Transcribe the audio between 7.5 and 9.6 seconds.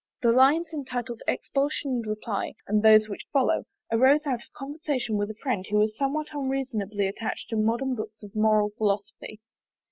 to modern books of moral philosophy.